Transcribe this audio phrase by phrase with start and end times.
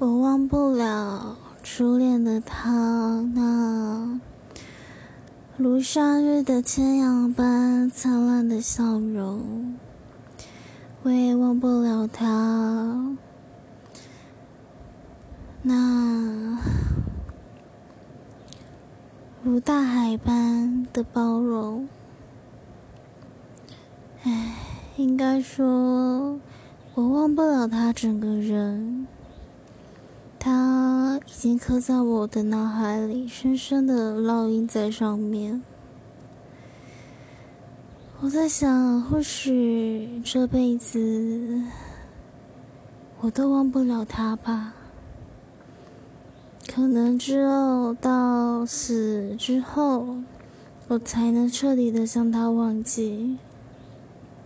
[0.00, 2.70] 我忘不了初恋的他，
[3.34, 4.18] 那
[5.58, 9.76] 如夏日的千阳般灿烂的笑容。
[11.02, 13.14] 我也忘不了他，
[15.60, 16.58] 那
[19.42, 21.86] 如 大海般的包容。
[24.22, 24.56] 唉，
[24.96, 26.40] 应该说，
[26.94, 29.06] 我忘不了他整个人。
[31.40, 35.62] 已经刻在我的脑海里，深深的烙印在上面。
[38.20, 41.62] 我在想，或许这辈子
[43.20, 44.74] 我都忘不了他吧。
[46.68, 50.18] 可能只有到死之后，
[50.88, 53.38] 我才能彻底的将他忘记。